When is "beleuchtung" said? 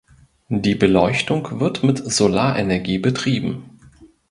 0.73-1.59